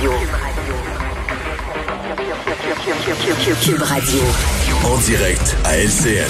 Radio. 0.00 0.12
Cube 3.62 3.82
Radio. 3.82 4.20
En 4.84 4.98
direct 4.98 5.56
à 5.64 5.76
LCN. 5.76 6.26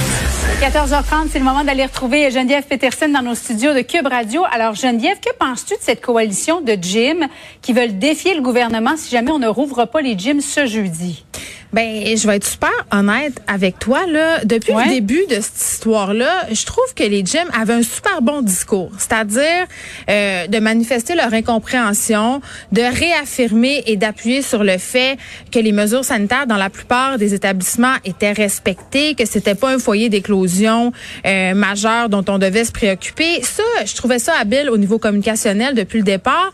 14h30, 0.61 1.29
c'est 1.31 1.39
le 1.39 1.45
moment 1.45 1.65
d'aller 1.65 1.85
retrouver 1.85 2.31
Geneviève 2.31 2.65
Peterson 2.65 3.09
dans 3.09 3.23
nos 3.23 3.35
studios 3.35 3.73
de 3.73 3.81
Cube 3.81 4.07
Radio. 4.07 4.43
Alors 4.53 4.75
Geneviève, 4.75 5.19
que 5.21 5.33
penses-tu 5.39 5.75
de 5.75 5.81
cette 5.81 6.01
coalition 6.01 6.61
de 6.61 6.73
gyms 6.73 7.29
qui 7.63 7.73
veulent 7.73 7.99
défier 7.99 8.35
le 8.35 8.43
gouvernement 8.43 8.97
si 8.97 9.11
jamais 9.11 9.31
on 9.31 9.39
ne 9.39 9.49
rouvre 9.49 9.87
pas 9.87 10.01
les 10.01 10.19
gyms 10.19 10.41
ce 10.41 10.67
jeudi? 10.67 11.25
Ben, 11.73 12.05
je 12.17 12.27
vais 12.27 12.37
être 12.37 12.47
super 12.47 12.71
honnête 12.91 13.41
avec 13.47 13.79
toi 13.79 14.07
là. 14.07 14.45
Depuis 14.45 14.75
le 14.75 14.89
début 14.91 15.25
de 15.31 15.37
cette 15.37 15.59
histoire-là, 15.59 16.47
je 16.53 16.67
trouve 16.67 16.93
que 16.95 17.03
les 17.03 17.25
gyms 17.25 17.49
avaient 17.59 17.73
un 17.73 17.83
super 17.83 18.21
bon 18.21 18.43
discours, 18.43 18.91
c'est-à-dire 18.99 19.67
euh, 20.11 20.47
de 20.47 20.59
manifester 20.59 21.15
leur 21.15 21.33
incompréhension, 21.33 22.43
de 22.73 22.83
réaffirmer 22.83 23.83
et 23.87 23.97
d'appuyer 23.97 24.43
sur 24.43 24.65
le 24.65 24.77
fait 24.77 25.17
que 25.51 25.59
les 25.59 25.73
mesures 25.73 26.05
sanitaires 26.05 26.47
dans 26.47 26.59
la 26.59 26.69
plupart 26.69 27.17
des 27.17 27.33
établissements 27.33 27.95
étaient 28.05 28.33
respectées, 28.33 29.15
que 29.15 29.25
c'était 29.25 29.55
pas 29.55 29.73
un 29.73 29.79
foyer 29.79 30.11
d'éclosion 30.11 30.93
euh, 31.25 31.55
majeur 31.55 32.11
dont 32.11 32.25
on 32.29 32.39
devait 32.39 32.65
se 32.65 32.73
préoccuper. 32.73 33.43
Ça, 33.43 33.63
je 33.87 33.95
trouvais 33.95 34.19
ça 34.19 34.35
habile 34.39 34.69
au 34.69 34.77
niveau 34.77 34.99
communicationnel 34.99 35.75
depuis 35.75 35.99
le 35.99 36.05
départ 36.05 36.53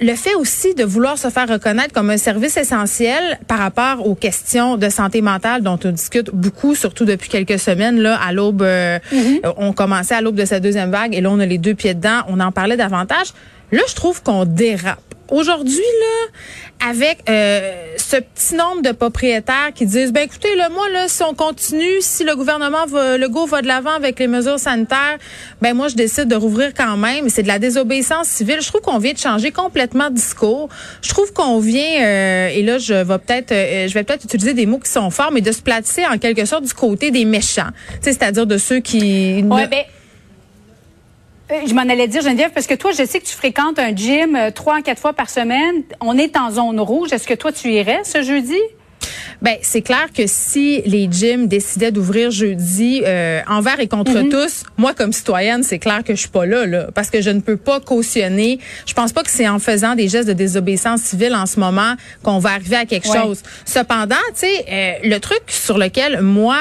le 0.00 0.14
fait 0.14 0.34
aussi 0.34 0.74
de 0.74 0.82
vouloir 0.82 1.18
se 1.18 1.28
faire 1.28 1.48
reconnaître 1.48 1.92
comme 1.92 2.08
un 2.10 2.16
service 2.16 2.56
essentiel 2.56 3.38
par 3.46 3.58
rapport 3.58 4.06
aux 4.06 4.14
questions 4.14 4.76
de 4.78 4.88
santé 4.88 5.20
mentale 5.20 5.62
dont 5.62 5.78
on 5.84 5.90
discute 5.90 6.30
beaucoup, 6.32 6.74
surtout 6.74 7.04
depuis 7.04 7.28
quelques 7.28 7.58
semaines. 7.58 8.00
Là, 8.00 8.18
à 8.18 8.32
l'aube, 8.32 8.62
euh, 8.62 8.98
mm-hmm. 9.12 9.52
on 9.58 9.72
commençait 9.72 10.14
à 10.14 10.22
l'aube 10.22 10.36
de 10.36 10.46
cette 10.46 10.62
deuxième 10.62 10.90
vague 10.90 11.14
et 11.14 11.20
là, 11.20 11.30
on 11.30 11.38
a 11.38 11.46
les 11.46 11.58
deux 11.58 11.74
pieds 11.74 11.94
dedans. 11.94 12.22
On 12.28 12.40
en 12.40 12.50
parlait 12.50 12.78
davantage. 12.78 13.28
Là, 13.72 13.82
je 13.88 13.94
trouve 13.94 14.22
qu'on 14.22 14.46
dérape 14.46 15.09
aujourd'hui 15.30 15.76
là 15.78 16.88
avec 16.88 17.18
euh, 17.28 17.94
ce 17.98 18.16
petit 18.16 18.54
nombre 18.54 18.80
de 18.82 18.92
propriétaires 18.92 19.70
qui 19.74 19.84
disent 19.84 20.12
ben 20.12 20.22
écoutez 20.24 20.54
là 20.56 20.70
moi 20.70 20.88
là 20.88 21.08
si 21.08 21.22
on 21.22 21.34
continue 21.34 22.00
si 22.00 22.24
le 22.24 22.34
gouvernement 22.36 22.86
va, 22.86 23.18
le 23.18 23.28
go 23.28 23.44
va 23.44 23.60
de 23.60 23.66
l'avant 23.66 23.90
avec 23.90 24.18
les 24.18 24.26
mesures 24.26 24.58
sanitaires 24.58 25.18
ben 25.60 25.74
moi 25.74 25.88
je 25.88 25.94
décide 25.94 26.28
de 26.28 26.36
rouvrir 26.36 26.72
quand 26.74 26.96
même. 26.96 27.28
C'est 27.28 27.42
de 27.42 27.48
la 27.48 27.58
désobéissance 27.58 28.28
civile. 28.28 28.58
Je 28.60 28.68
trouve 28.68 28.80
qu'on 28.80 28.98
vient 28.98 29.12
de 29.12 29.18
changer 29.18 29.50
complètement 29.50 30.08
de 30.08 30.14
discours. 30.14 30.68
Je 31.02 31.10
trouve 31.10 31.32
qu'on 31.32 31.58
vient 31.58 32.02
euh, 32.02 32.48
et 32.48 32.62
là 32.62 32.78
je 32.78 32.94
vais 32.94 33.18
peut-être 33.18 33.52
euh, 33.52 33.88
je 33.88 33.94
vais 33.94 34.04
peut-être 34.04 34.24
utiliser 34.24 34.54
des 34.54 34.66
mots 34.66 34.78
qui 34.78 34.90
sont 34.90 35.10
forts 35.10 35.32
mais 35.32 35.42
de 35.42 35.52
se 35.52 35.60
placer 35.60 36.06
en 36.06 36.18
quelque 36.18 36.44
sorte 36.46 36.64
du 36.64 36.74
côté 36.74 37.10
des 37.10 37.24
méchants. 37.24 37.70
C'est-à-dire 38.00 38.46
de 38.46 38.56
ceux 38.56 38.80
qui 38.80 39.42
ouais, 39.42 39.66
ben, 39.66 39.84
je 41.66 41.74
m'en 41.74 41.82
allais 41.82 42.08
dire, 42.08 42.22
Geneviève, 42.22 42.52
parce 42.52 42.66
que 42.66 42.74
toi, 42.74 42.92
je 42.92 43.04
sais 43.04 43.20
que 43.20 43.26
tu 43.26 43.34
fréquentes 43.34 43.78
un 43.78 43.94
gym 43.94 44.36
euh, 44.36 44.50
trois 44.50 44.76
à 44.76 44.82
quatre 44.82 45.00
fois 45.00 45.12
par 45.12 45.28
semaine. 45.30 45.82
On 46.00 46.16
est 46.16 46.36
en 46.36 46.50
zone 46.50 46.80
rouge. 46.80 47.12
Est-ce 47.12 47.26
que 47.26 47.34
toi, 47.34 47.52
tu 47.52 47.70
irais 47.72 48.00
ce 48.04 48.22
jeudi? 48.22 48.58
Ben 49.42 49.56
c'est 49.62 49.80
clair 49.80 50.08
que 50.14 50.24
si 50.26 50.82
les 50.84 51.08
gyms 51.10 51.46
décidaient 51.46 51.92
d'ouvrir 51.92 52.30
jeudi 52.30 53.02
euh, 53.04 53.40
envers 53.48 53.80
et 53.80 53.88
contre 53.88 54.18
mhm. 54.18 54.28
tous, 54.28 54.64
moi 54.76 54.92
comme 54.92 55.12
citoyenne, 55.12 55.62
c'est 55.62 55.78
clair 55.78 56.04
que 56.04 56.14
je 56.14 56.20
suis 56.20 56.28
pas 56.28 56.44
là, 56.44 56.66
là 56.66 56.88
parce 56.94 57.10
que 57.10 57.20
je 57.22 57.30
ne 57.30 57.40
peux 57.40 57.56
pas 57.56 57.80
cautionner. 57.80 58.58
Je 58.86 58.92
pense 58.92 59.12
pas 59.12 59.22
que 59.22 59.30
c'est 59.30 59.48
en 59.48 59.58
faisant 59.58 59.94
des 59.94 60.08
gestes 60.08 60.28
de 60.28 60.34
désobéissance 60.34 61.00
civile 61.00 61.34
en 61.34 61.46
ce 61.46 61.58
moment 61.58 61.94
qu'on 62.22 62.38
va 62.38 62.50
arriver 62.50 62.76
à 62.76 62.84
quelque 62.84 63.06
chose. 63.06 63.42
Cependant, 63.64 64.16
tu 64.34 64.46
sais, 64.46 64.64
euh, 64.70 64.92
le 65.04 65.18
truc 65.18 65.42
sur 65.46 65.78
lequel 65.78 66.20
moi 66.20 66.58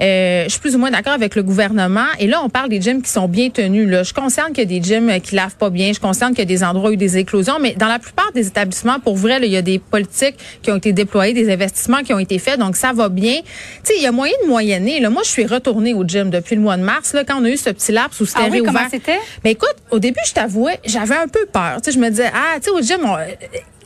euh, 0.00 0.44
je 0.44 0.50
suis 0.50 0.60
plus 0.60 0.76
ou 0.76 0.78
moins 0.78 0.90
d'accord 0.90 1.14
avec 1.14 1.34
le 1.34 1.42
gouvernement 1.42 2.06
et 2.18 2.26
là 2.26 2.40
on 2.44 2.50
parle 2.50 2.68
des 2.68 2.80
gyms 2.80 3.02
qui 3.02 3.10
sont 3.10 3.28
bien 3.28 3.48
tenus 3.48 3.88
là. 3.88 4.02
Je 4.02 4.12
consciente 4.12 4.48
qu'il 4.48 4.70
y 4.70 4.76
a 4.76 4.80
des 4.80 4.86
gyms 4.86 5.20
qui 5.20 5.34
lavent 5.34 5.56
pas 5.56 5.70
bien, 5.70 5.92
je 5.92 6.00
consciente 6.00 6.30
qu'il 6.30 6.40
y 6.40 6.42
a 6.42 6.44
des 6.44 6.62
endroits 6.62 6.90
où 6.90 6.92
il 6.92 7.00
y 7.00 7.02
a 7.02 7.06
eu 7.06 7.08
des 7.08 7.18
éclosions, 7.18 7.58
mais 7.60 7.74
dans 7.74 7.88
la 7.88 7.98
plupart 7.98 8.32
des 8.32 8.46
établissements 8.46 9.00
pour 9.00 9.16
vrai, 9.16 9.38
il 9.42 9.50
y 9.50 9.56
a 9.56 9.62
des 9.62 9.78
politiques 9.78 10.36
qui 10.62 10.70
ont 10.70 10.76
été 10.76 10.92
déployées, 10.92 11.32
des 11.32 11.50
investissements 11.50 12.02
qui 12.02 12.12
ont 12.12 12.17
été 12.18 12.38
faits, 12.38 12.58
donc 12.58 12.76
ça 12.76 12.92
va 12.92 13.08
bien. 13.08 13.36
Tu 13.36 13.44
sais, 13.84 13.94
il 13.96 14.02
y 14.02 14.06
a 14.06 14.12
moyen 14.12 14.34
de 14.42 14.48
moyenner. 14.48 15.00
Là. 15.00 15.10
Moi, 15.10 15.22
je 15.24 15.30
suis 15.30 15.46
retournée 15.46 15.94
au 15.94 16.04
gym 16.04 16.30
depuis 16.30 16.56
le 16.56 16.62
mois 16.62 16.76
de 16.76 16.82
mars, 16.82 17.12
là, 17.12 17.24
quand 17.24 17.40
on 17.40 17.44
a 17.44 17.50
eu 17.50 17.56
ce 17.56 17.70
petit 17.70 17.92
laps 17.92 18.20
où 18.20 18.26
c'était 18.26 18.40
ah 18.44 18.48
oui, 18.50 18.62
Comment 18.64 18.88
c'était? 18.90 19.18
Mais 19.44 19.52
écoute, 19.52 19.76
au 19.90 19.98
début, 19.98 20.20
je 20.26 20.32
t'avouais, 20.32 20.80
j'avais 20.84 21.16
un 21.16 21.28
peu 21.28 21.46
peur. 21.46 21.80
Tu 21.82 21.90
sais, 21.90 21.96
je 21.96 22.02
me 22.02 22.08
disais, 22.10 22.30
ah, 22.34 22.56
tu 22.56 22.64
sais, 22.64 22.70
au 22.70 22.80
gym, 22.80 23.00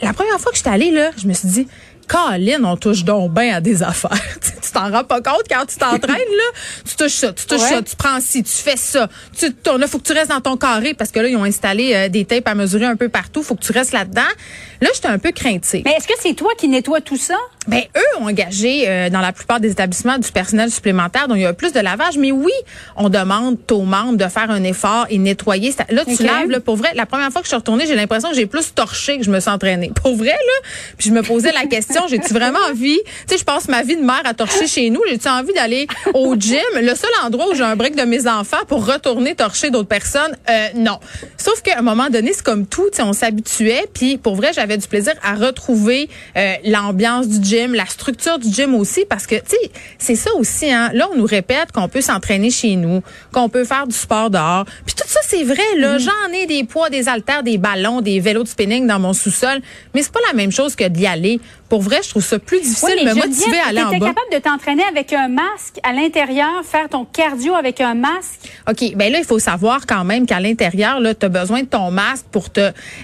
la 0.01 0.13
première 0.13 0.39
fois 0.41 0.51
que 0.51 0.57
j'étais 0.57 0.71
allée, 0.71 0.91
là, 0.91 1.11
je 1.17 1.27
me 1.27 1.33
suis 1.33 1.49
dit, 1.49 1.69
Caroline, 2.09 2.65
on 2.65 2.77
touche 2.77 3.05
donc 3.05 3.33
bien 3.33 3.57
à 3.57 3.61
des 3.61 3.83
affaires. 3.83 4.11
tu 4.41 4.71
t'en 4.73 4.91
rends 4.91 5.05
pas 5.05 5.21
compte 5.21 5.45
quand 5.49 5.65
tu 5.67 5.77
t'entraînes, 5.77 6.17
là. 6.17 6.61
Tu 6.85 6.97
touches 6.97 7.13
ça, 7.13 7.33
tu 7.33 7.47
touches 7.47 7.61
ça, 7.61 7.83
tu 7.83 7.97
prends 7.97 8.21
ci, 8.21 8.43
tu 8.43 8.53
fais 8.53 8.77
ça. 8.77 9.09
Tu 9.37 9.53
tournes. 9.53 9.81
Là, 9.81 9.87
faut 9.87 9.99
que 9.99 10.07
tu 10.07 10.13
restes 10.13 10.31
dans 10.31 10.41
ton 10.41 10.57
carré 10.57 10.95
parce 10.95 11.11
que 11.11 11.21
là, 11.21 11.29
ils 11.29 11.37
ont 11.37 11.45
installé 11.45 11.95
euh, 11.95 12.09
des 12.09 12.25
tapes 12.25 12.49
à 12.49 12.55
mesurer 12.55 12.87
un 12.87 12.97
peu 12.97 13.09
partout. 13.09 13.43
Faut 13.43 13.55
que 13.55 13.63
tu 13.63 13.73
restes 13.73 13.93
là-dedans. 13.93 14.21
Là, 14.83 14.89
j'étais 14.93 15.07
un 15.07 15.19
peu 15.19 15.31
craintive. 15.31 15.83
Mais 15.85 15.93
est-ce 15.93 16.09
que 16.09 16.15
c'est 16.21 16.35
toi 16.35 16.51
qui 16.59 16.67
nettoies 16.67 17.01
tout 17.01 17.17
ça? 17.17 17.37
Ben, 17.69 17.83
eux 17.97 18.21
ont 18.21 18.27
engagé 18.27 18.89
euh, 18.89 19.11
dans 19.11 19.21
la 19.21 19.33
plupart 19.33 19.61
des 19.61 19.71
établissements 19.71 20.19
du 20.19 20.33
personnel 20.33 20.73
supplémentaire, 20.73 21.29
donc 21.29 21.37
il 21.37 21.45
y 21.45 21.47
a 21.47 21.53
plus 21.53 21.73
de 21.73 21.79
lavage. 21.79 22.19
Mais 22.19 22.33
oui, 22.33 22.51
on 22.97 23.09
demande 23.09 23.59
aux 23.71 23.83
membres 23.83 24.17
de 24.17 24.27
faire 24.27 24.51
un 24.51 24.65
effort 24.65 25.07
et 25.09 25.19
nettoyer. 25.19 25.73
Là, 25.89 26.05
tu 26.05 26.25
laves, 26.25 26.51
là, 26.51 26.59
pour 26.59 26.75
vrai. 26.75 26.91
La 26.97 27.07
première 27.07 27.31
fois 27.31 27.43
que 27.43 27.47
je 27.47 27.51
suis 27.51 27.57
retournée, 27.57 27.87
j'ai 27.87 27.95
l'impression 27.95 28.31
que 28.31 28.35
j'ai 28.35 28.47
plus 28.47 28.75
torché 28.75 29.19
que 29.19 29.25
je 29.25 29.31
me 29.31 29.39
suis 29.39 29.51
entraînée. 29.51 29.93
Pour 30.03 30.17
vrai, 30.17 30.31
là. 30.31 30.69
Puis 30.99 31.11
je 31.11 31.15
me 31.15 31.23
posais 31.23 31.53
la 31.53 31.67
question, 31.67 32.03
j'ai-tu 32.09 32.35
vraiment 32.35 32.59
envie, 32.69 32.99
tu 33.05 33.13
sais, 33.29 33.39
je 33.39 33.45
passe 33.45 33.69
ma 33.69 33.83
vie 33.83 33.97
de 33.97 34.03
mère 34.03 34.23
à 34.25 34.35
torcher 34.35 34.67
chez 34.67 34.91
nous, 34.91 35.01
j'ai-tu 35.09 35.29
envie 35.29 35.53
d'aller 35.53 35.87
au 36.15 36.35
gym, 36.35 36.59
le 36.75 36.95
seul 36.97 37.11
endroit 37.25 37.49
où 37.51 37.55
j'ai 37.55 37.63
un 37.63 37.77
break 37.77 37.95
de 37.95 38.03
mes 38.03 38.27
enfants 38.27 38.65
pour 38.67 38.85
retourner 38.85 39.37
torcher 39.37 39.71
d'autres 39.71 39.89
personnes? 39.89 40.37
Euh, 40.51 40.69
non. 40.75 40.99
Sauf 41.37 41.63
qu'à 41.63 41.79
un 41.79 41.83
moment 41.83 42.11
donné, 42.11 42.33
c'est 42.33 42.43
comme 42.43 42.67
tout, 42.67 42.89
tu 42.91 42.97
sais, 42.97 43.03
on 43.03 43.13
s'habituait. 43.13 43.87
Puis 43.95 44.17
pour 44.17 44.35
vrai, 44.35 44.51
j'avais 44.53 44.72
du 44.77 44.87
plaisir 44.87 45.15
à 45.23 45.35
retrouver 45.35 46.09
euh, 46.37 46.55
l'ambiance 46.65 47.29
du 47.29 47.47
gym, 47.47 47.75
la 47.75 47.87
structure 47.87 48.39
du 48.39 48.53
gym 48.53 48.75
aussi, 48.75 49.05
parce 49.09 49.27
que, 49.27 49.37
tu 49.37 49.51
sais, 49.51 49.71
c'est 49.99 50.17
ça 50.17 50.31
aussi, 50.35 50.71
hein. 50.71 50.91
Là, 50.95 51.09
on 51.13 51.17
nous 51.17 51.27
répète 51.27 51.73
qu'on 51.73 51.89
peut 51.89 52.01
s'entraîner 52.01 52.51
chez 52.51 52.77
nous, 52.77 53.03
qu'on 53.33 53.49
peut 53.49 53.65
faire 53.65 53.87
du 53.87 53.95
sport 53.95 54.31
dehors. 54.31 54.65
Puis 54.87 54.95
tout 54.95 55.07
ça, 55.07 55.21
c'est 55.27 55.45
vrai, 55.45 55.63
là. 55.77 55.97
Mm. 55.97 56.01
J'en 56.01 56.33
ai 56.35 56.47
des 56.47 56.65
poids, 56.65 56.91
des 56.91 57.09
haltères, 57.09 57.43
des 57.43 57.59
ballons, 57.59 58.01
des 58.01 58.21
vélos 58.21 58.43
de 58.43 58.49
spinning 58.49 58.87
dans 58.87 58.99
mon 58.99 59.13
sous-sol. 59.13 59.61
Mais 59.95 60.03
c'est 60.03 60.13
pas 60.13 60.21
la 60.27 60.35
même 60.35 60.53
chose 60.53 60.75
que 60.75 60.85
d'y 60.85 61.07
aller. 61.07 61.41
Pour 61.69 61.81
vrai, 61.81 62.01
je 62.03 62.11
trouve 62.11 62.25
ça 62.25 62.39
plus 62.39 62.61
difficile 62.61 62.99
de 62.99 63.09
me 63.09 63.15
motiver 63.15 63.59
à 63.59 63.69
aller 63.69 63.83
en 63.83 63.91
bas. 63.93 64.09
capable 64.09 64.31
de 64.31 64.39
t'entraîner 64.39 64.83
avec 64.85 65.11
un 65.15 65.29
masque 65.29 65.79
à 65.83 65.95
l'intérieur, 65.95 66.63
faire 66.65 66.87
ton 66.91 67.07
cardio 67.07 67.55
avec 67.55 67.81
un 67.81 67.95
masque? 67.95 68.41
OK. 68.69 68.95
Ben 68.95 69.11
là, 69.11 69.19
il 69.19 69.25
faut 69.25 69.39
savoir 69.39 69.87
quand 69.87 70.05
même 70.05 70.27
qu'à 70.27 70.39
l'intérieur, 70.39 71.01
là, 71.01 71.15
tu 71.15 71.25
as 71.25 71.31
besoin 71.31 71.63
de 71.63 71.67
ton 71.67 71.91
masque 71.91 72.27
pour 72.31 72.51
te 72.51 72.61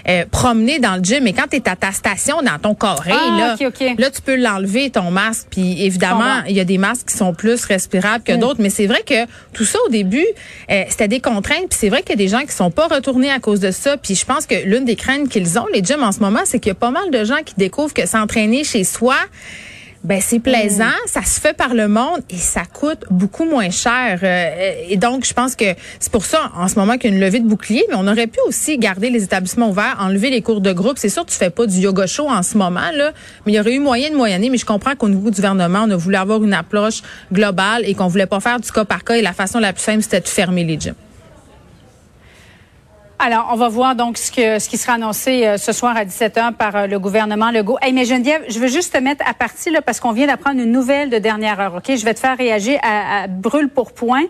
euh, 0.07 0.25
promener 0.29 0.77
dans 0.77 0.97
le 0.97 1.03
gym. 1.03 1.23
Mais 1.23 1.33
quand 1.33 1.47
tu 1.49 1.58
es 1.59 1.69
à 1.69 1.75
ta 1.75 1.91
station, 1.91 2.41
dans 2.41 2.59
ton 2.59 2.75
carré, 2.75 3.11
ah, 3.13 3.37
là, 3.37 3.55
là, 3.97 4.09
tu 4.09 4.21
peux 4.21 4.35
l'enlever, 4.35 4.89
ton 4.89 5.11
masque. 5.11 5.47
Puis 5.51 5.83
évidemment, 5.83 6.43
il 6.47 6.55
y 6.55 6.59
a 6.59 6.65
des 6.65 6.77
masques 6.77 7.09
qui 7.09 7.17
sont 7.17 7.33
plus 7.33 7.65
respirables 7.65 8.23
que 8.23 8.33
mm. 8.33 8.39
d'autres. 8.39 8.61
Mais 8.61 8.69
c'est 8.69 8.87
vrai 8.87 9.03
que 9.05 9.25
tout 9.53 9.65
ça, 9.65 9.79
au 9.85 9.89
début, 9.89 10.25
euh, 10.71 10.83
c'était 10.89 11.07
des 11.07 11.19
contraintes. 11.19 11.69
Puis 11.69 11.77
c'est 11.79 11.89
vrai 11.89 12.01
qu'il 12.01 12.11
y 12.11 12.13
a 12.13 12.17
des 12.17 12.27
gens 12.27 12.41
qui 12.41 12.53
sont 12.53 12.71
pas 12.71 12.87
retournés 12.87 13.31
à 13.31 13.39
cause 13.39 13.59
de 13.59 13.71
ça. 13.71 13.97
Puis 13.97 14.15
je 14.15 14.25
pense 14.25 14.45
que 14.45 14.55
l'une 14.65 14.85
des 14.85 14.95
craintes 14.95 15.29
qu'ils 15.29 15.59
ont, 15.59 15.67
les 15.73 15.83
gyms 15.83 16.03
en 16.03 16.11
ce 16.11 16.19
moment, 16.19 16.41
c'est 16.45 16.59
qu'il 16.59 16.69
y 16.69 16.71
a 16.71 16.75
pas 16.75 16.91
mal 16.91 17.11
de 17.11 17.23
gens 17.23 17.41
qui 17.45 17.53
découvrent 17.57 17.93
que 17.93 18.07
s'entraîner 18.07 18.63
chez 18.63 18.83
soi, 18.83 19.15
ben 20.03 20.21
c'est 20.21 20.39
plaisant, 20.39 20.85
mm. 20.85 21.07
ça 21.07 21.23
se 21.23 21.39
fait 21.41 21.53
par 21.53 21.73
le 21.73 21.87
monde 21.87 22.21
et 22.29 22.37
ça 22.37 22.61
coûte 22.65 23.03
beaucoup 23.09 23.43
moins 23.43 23.69
cher. 23.69 24.19
Euh, 24.23 24.73
et 24.87 24.97
donc, 24.97 25.25
je 25.25 25.33
pense 25.33 25.55
que 25.55 25.65
c'est 25.99 26.11
pour 26.11 26.25
ça, 26.25 26.51
en 26.55 26.67
ce 26.67 26.75
moment, 26.75 26.97
qu'il 26.97 27.09
y 27.09 27.13
a 27.13 27.15
une 27.17 27.21
levée 27.21 27.39
de 27.39 27.47
bouclier, 27.47 27.83
mais 27.89 27.95
on 27.97 28.07
aurait 28.07 28.27
pu 28.27 28.39
aussi 28.47 28.77
garder 28.77 29.09
les 29.09 29.23
établissements 29.23 29.69
ouverts, 29.69 29.97
enlever 29.99 30.29
les 30.29 30.41
cours 30.41 30.61
de 30.61 30.71
groupe. 30.71 30.97
C'est 30.97 31.09
sûr, 31.09 31.25
tu 31.25 31.35
fais 31.35 31.49
pas 31.49 31.65
du 31.65 31.79
yoga 31.79 32.07
show 32.07 32.29
en 32.29 32.43
ce 32.43 32.57
moment, 32.57 32.91
là, 32.93 33.11
mais 33.45 33.51
il 33.51 33.55
y 33.55 33.59
aurait 33.59 33.73
eu 33.73 33.79
moyen 33.79 34.09
de 34.09 34.15
moyenner. 34.15 34.49
Mais 34.49 34.57
je 34.57 34.65
comprends 34.65 34.95
qu'au 34.95 35.09
niveau 35.09 35.29
du 35.29 35.35
gouvernement, 35.35 35.83
on 35.85 35.91
a 35.91 35.97
voulu 35.97 36.15
avoir 36.15 36.41
une 36.43 36.53
approche 36.53 37.01
globale 37.31 37.83
et 37.85 37.93
qu'on 37.93 38.07
voulait 38.07 38.25
pas 38.25 38.39
faire 38.39 38.59
du 38.59 38.71
cas 38.71 38.85
par 38.85 39.03
cas. 39.03 39.15
Et 39.15 39.21
la 39.21 39.33
façon 39.33 39.59
la 39.59 39.73
plus 39.73 39.83
simple, 39.83 40.01
c'était 40.01 40.21
de 40.21 40.27
fermer 40.27 40.63
les 40.63 40.79
gyms. 40.79 40.95
Alors, 43.21 43.49
on 43.51 43.57
va 43.57 43.67
voir 43.67 43.97
donc 43.97 44.17
ce, 44.17 44.31
que, 44.31 44.59
ce 44.59 44.69
qui 44.69 44.77
sera 44.77 44.93
annoncé 44.93 45.45
euh, 45.45 45.57
ce 45.57 45.73
soir 45.73 45.97
à 45.97 46.05
17h 46.05 46.53
par 46.53 46.73
euh, 46.77 46.87
le 46.87 46.99
gouvernement 46.99 47.51
Legault. 47.51 47.77
Hey, 47.81 47.91
mais 47.91 48.05
Geneviève, 48.05 48.45
je 48.47 48.57
veux 48.59 48.69
juste 48.69 48.93
te 48.93 48.97
mettre 48.97 49.27
à 49.29 49.33
partie 49.33 49.71
là, 49.71 49.81
parce 49.81 49.99
qu'on 49.99 50.13
vient 50.13 50.25
d'apprendre 50.25 50.61
une 50.61 50.71
nouvelle 50.71 51.09
de 51.09 51.17
dernière 51.17 51.59
heure. 51.59 51.75
Ok, 51.75 51.93
Je 51.93 52.05
vais 52.05 52.13
te 52.13 52.19
faire 52.21 52.37
réagir 52.37 52.79
à, 52.81 53.27
brûle 53.27 53.67
pour 53.67 53.91
point. 53.91 54.23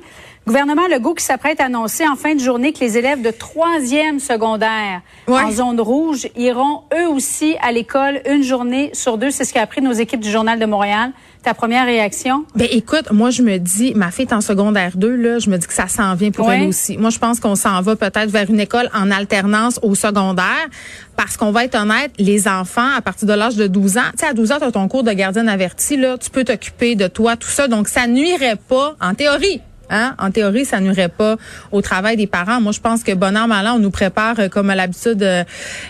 Gouvernement 0.50 0.88
Legault 0.88 1.14
qui 1.14 1.24
s'apprête 1.24 1.62
à 1.62 1.66
annoncer 1.66 2.08
en 2.08 2.16
fin 2.16 2.34
de 2.34 2.40
journée 2.40 2.74
que 2.74 2.80
les 2.80 2.98
élèves 2.98 3.22
de 3.22 3.30
troisième 3.30 4.20
secondaire 4.20 5.02
en 5.28 5.52
zone 5.52 5.80
rouge 5.80 6.28
iront 6.36 6.82
eux 6.92 7.08
aussi 7.08 7.56
à 7.62 7.72
l'école 7.72 8.20
une 8.28 8.42
journée 8.42 8.90
sur 8.94 9.20
deux. 9.20 9.30
C'est 9.30 9.46
ce 9.46 9.54
qu'a 9.54 9.62
appris 9.62 9.84
nos 9.84 9.92
équipes 9.92 10.22
du 10.22 10.32
Journal 10.32 10.58
de 10.58 10.66
Montréal. 10.66 11.12
Ta 11.44 11.54
première 11.54 11.86
réaction? 11.86 12.46
Ben 12.56 12.68
écoute, 12.72 13.12
moi 13.12 13.30
je 13.30 13.44
me 13.44 13.60
dis, 13.60 13.94
ma 13.94 14.10
fille 14.10 14.26
est 14.26 14.34
en 14.34 14.42
secondaire 14.42 14.94
2, 14.96 15.16
là, 15.16 15.38
je 15.38 15.52
me 15.52 15.58
dis 15.58 15.68
que 15.68 15.74
ça 15.74 15.88
s'en 15.88 16.16
vient 16.16 16.32
pour 16.32 16.52
elle 16.52 16.68
aussi. 16.68 16.98
Moi, 16.98 17.12
je 17.12 17.20
pense 17.20 17.40
qu'on 17.40 17.56
s'en 17.56 17.80
va 17.82 17.96
peut-être 17.96 18.32
vers 18.32 18.50
une 18.50 18.60
école 18.60 18.90
en 18.94 19.12
alternance 19.12 19.80
au 19.84 19.94
secondaire. 19.94 20.68
Parce 21.16 21.38
qu'on 21.38 21.52
va 21.52 21.66
être 21.66 21.76
honnête, 21.76 22.12
les 22.18 22.48
enfants, 22.48 22.90
à 22.98 23.02
partir 23.02 23.28
de 23.28 23.34
l'âge 23.34 23.56
de 23.56 23.68
12 23.68 23.98
ans, 23.98 24.02
tu 24.14 24.20
sais, 24.20 24.26
à 24.26 24.34
12 24.34 24.52
ans, 24.52 24.58
tu 24.58 24.64
as 24.64 24.72
ton 24.72 24.88
cours 24.88 25.04
de 25.04 25.12
gardienne 25.12 25.48
averti, 25.48 25.96
là, 25.96 26.18
tu 26.18 26.30
peux 26.30 26.44
t'occuper 26.44 26.96
de 26.96 27.08
toi, 27.08 27.36
tout 27.36 27.50
ça. 27.50 27.68
Donc, 27.68 27.88
ça 27.88 28.08
nuirait 28.08 28.56
pas, 28.56 28.96
en 29.00 29.14
théorie, 29.14 29.62
Hein? 29.90 30.16
En 30.20 30.32
théorie, 30.32 30.66
ça 30.66 30.80
nuirait 30.80 31.10
pas 31.10 31.36
au 31.72 31.82
travail 31.82 32.18
des 32.18 32.28
parents. 32.28 32.62
Moi, 32.62 32.72
je 32.72 32.80
pense 32.80 33.04
que 33.04 33.14
bon 33.14 33.36
an, 33.38 33.48
mal 33.48 33.68
an, 33.68 33.76
on 33.76 33.80
nous 33.80 33.92
prépare, 33.92 34.40
euh, 34.40 34.50
comme 34.50 34.70
à 34.70 34.76
l'habitude 34.76 35.22
euh, 35.24 35.44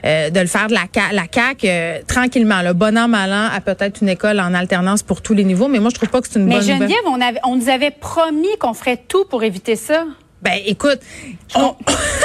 euh, 0.06 0.30
de 0.30 0.40
le 0.40 0.48
faire 0.48 0.68
de 0.68 0.74
la, 0.74 0.86
la 1.12 1.24
CAQ, 1.32 2.06
tranquillement. 2.08 2.62
Le 2.62 2.74
bon 2.74 2.98
an, 2.98 3.08
mal 3.08 3.32
an 3.32 3.48
a 3.54 3.62
peut-être 3.62 4.02
une 4.02 4.10
école 4.10 4.40
en 4.40 4.54
alternance 4.54 5.04
pour 5.04 5.22
tous 5.22 5.34
les 5.34 5.44
niveaux, 5.44 5.68
mais 5.68 5.80
moi, 5.80 5.90
je 5.90 5.96
trouve 5.96 6.10
pas 6.10 6.22
que 6.22 6.28
c'est 6.30 6.40
une 6.40 6.48
bonne 6.48 6.60
nouvelle. 6.60 6.80
Mais 6.80 6.88
Geneviève, 6.88 7.06
on, 7.08 7.22
avait, 7.22 7.40
on 7.46 7.56
nous 7.56 7.70
avait 7.70 7.92
promis 7.92 8.48
qu'on 8.60 8.74
ferait 8.74 9.02
tout 9.08 9.26
pour 9.26 9.44
éviter 9.44 9.76
ça. 9.76 10.06
Ben, 10.42 10.58
écoute, 10.66 11.00
on, 11.54 11.76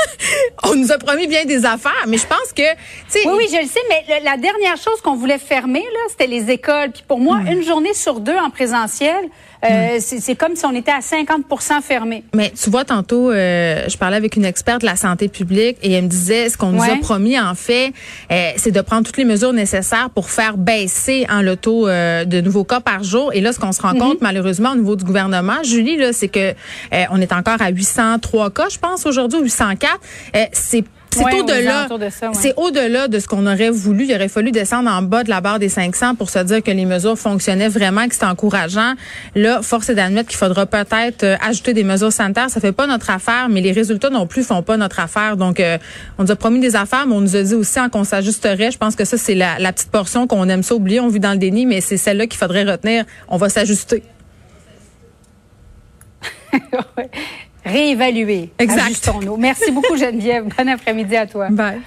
on, 0.64 0.76
nous 0.76 0.92
a 0.92 0.98
promis 0.98 1.26
bien 1.26 1.44
des 1.44 1.64
affaires, 1.64 2.04
mais 2.06 2.16
je 2.16 2.26
pense 2.26 2.52
que, 2.54 2.62
oui, 2.62 3.32
oui, 3.36 3.46
je 3.50 3.60
le 3.60 3.66
sais, 3.66 3.80
mais 3.88 4.20
la 4.22 4.36
dernière 4.36 4.76
chose 4.76 5.00
qu'on 5.02 5.16
voulait 5.16 5.38
fermer 5.38 5.80
là, 5.80 6.00
c'était 6.08 6.28
les 6.28 6.50
écoles. 6.50 6.92
Puis 6.92 7.02
pour 7.08 7.18
moi, 7.18 7.38
hmm. 7.38 7.48
une 7.48 7.62
journée 7.64 7.92
sur 7.92 8.20
deux 8.20 8.36
en 8.36 8.50
présentiel, 8.50 9.24
euh, 9.64 9.96
hmm. 9.96 10.00
c'est 10.00 10.36
comme 10.36 10.54
si 10.54 10.64
on 10.64 10.74
était 10.74 10.92
à 10.92 11.00
50% 11.00 11.82
fermé. 11.82 12.22
Mais 12.34 12.50
tu 12.50 12.70
vois, 12.70 12.84
tantôt, 12.84 13.30
euh, 13.30 13.84
je 13.88 13.96
parlais 13.96 14.16
avec 14.16 14.36
une 14.36 14.44
experte 14.44 14.82
de 14.82 14.86
la 14.86 14.96
santé 14.96 15.28
publique 15.28 15.78
et 15.82 15.92
elle 15.92 16.04
me 16.04 16.08
disait, 16.08 16.50
ce 16.50 16.56
qu'on 16.56 16.70
nous 16.70 16.82
a 16.82 16.96
promis 17.00 17.40
en 17.40 17.54
fait, 17.56 17.92
euh, 18.30 18.50
c'est 18.56 18.70
de 18.70 18.80
prendre 18.80 19.04
toutes 19.04 19.16
les 19.16 19.24
mesures 19.24 19.52
nécessaires 19.52 20.10
pour 20.10 20.30
faire 20.30 20.56
baisser 20.56 21.26
en 21.28 21.42
le 21.42 21.56
taux 21.56 21.86
de 21.88 22.40
nouveaux 22.40 22.64
cas 22.64 22.80
par 22.80 23.02
jour. 23.02 23.32
Et 23.32 23.40
là, 23.40 23.52
ce 23.52 23.58
qu'on 23.58 23.72
se 23.72 23.82
rend 23.82 23.94
mhm. 23.94 23.98
compte 23.98 24.20
malheureusement 24.20 24.72
au 24.72 24.76
niveau 24.76 24.94
du 24.94 25.04
gouvernement, 25.04 25.62
Julie, 25.64 25.96
là, 25.96 26.12
c'est 26.12 26.28
que 26.28 26.54
on 27.10 27.20
est 27.20 27.32
encore 27.32 27.60
à 27.60 27.70
800 27.70 28.03
803 28.04 28.50
cas, 28.50 28.68
je 28.68 28.78
pense, 28.78 29.06
aujourd'hui, 29.06 29.40
804. 29.40 29.98
Euh, 30.36 30.44
c'est 30.52 30.84
c'est 31.14 31.40
au-delà. 31.40 31.88
C'est 32.32 32.54
au-delà 32.56 33.06
de 33.06 33.18
ce 33.20 33.28
qu'on 33.28 33.46
aurait 33.46 33.70
voulu. 33.70 34.04
Il 34.04 34.14
aurait 34.14 34.28
fallu 34.28 34.50
descendre 34.50 34.90
en 34.90 35.02
bas 35.02 35.22
de 35.22 35.30
la 35.30 35.40
barre 35.40 35.58
des 35.60 35.68
500 35.68 36.16
pour 36.16 36.28
se 36.28 36.40
dire 36.40 36.60
que 36.60 36.70
les 36.72 36.84
mesures 36.86 37.16
fonctionnaient 37.16 37.68
vraiment, 37.68 38.08
que 38.08 38.14
c'était 38.14 38.26
encourageant. 38.26 38.94
Là, 39.36 39.62
force 39.62 39.90
est 39.90 39.94
d'admettre 39.94 40.28
qu'il 40.28 40.38
faudra 40.38 40.66
peut-être 40.66 41.22
euh, 41.22 41.36
ajouter 41.40 41.72
des 41.72 41.84
mesures 41.84 42.12
sanitaires. 42.12 42.50
Ça 42.50 42.60
fait 42.60 42.72
pas 42.72 42.86
notre 42.86 43.10
affaire, 43.10 43.48
mais 43.48 43.60
les 43.60 43.72
résultats 43.72 44.10
non 44.10 44.26
plus 44.26 44.42
font 44.42 44.62
pas 44.62 44.76
notre 44.76 44.98
affaire. 44.98 45.36
Donc, 45.36 45.60
euh, 45.60 45.78
on 46.18 46.24
nous 46.24 46.32
a 46.32 46.36
promis 46.36 46.58
des 46.58 46.74
affaires, 46.74 47.06
mais 47.06 47.14
on 47.14 47.20
nous 47.20 47.36
a 47.36 47.42
dit 47.42 47.54
aussi 47.54 47.78
qu'on 47.92 48.04
s'ajusterait. 48.04 48.72
Je 48.72 48.78
pense 48.78 48.96
que 48.96 49.04
ça, 49.04 49.16
c'est 49.16 49.34
la, 49.34 49.58
la 49.60 49.72
petite 49.72 49.90
portion 49.90 50.26
qu'on 50.26 50.48
aime 50.48 50.64
ça 50.64 50.74
oublier. 50.74 50.98
On 51.00 51.08
vit 51.08 51.20
dans 51.20 51.32
le 51.32 51.38
déni, 51.38 51.64
mais 51.64 51.80
c'est 51.80 51.96
celle-là 51.96 52.26
qu'il 52.26 52.38
faudrait 52.38 52.64
retenir. 52.64 53.04
On 53.28 53.36
va 53.36 53.48
s'ajuster. 53.48 54.02
réévaluer. 57.64 58.50
Exact. 58.58 59.10
Merci 59.38 59.70
beaucoup, 59.70 59.96
Geneviève. 59.96 60.44
bon 60.56 60.68
après-midi 60.68 61.16
à 61.16 61.26
toi. 61.26 61.48
Bye. 61.50 61.80